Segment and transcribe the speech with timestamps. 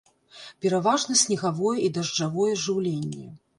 [0.65, 3.31] Пераважна снегавое і дажджавое жыўленне.